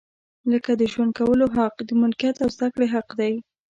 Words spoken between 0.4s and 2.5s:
لکه د ژوند کولو حق، د ملکیت او